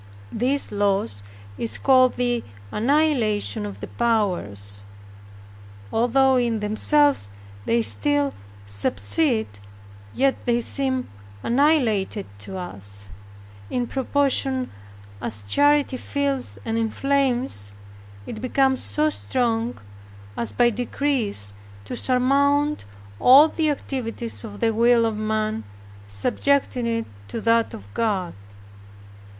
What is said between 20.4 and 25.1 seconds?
by degrees to surmount all the activities of the will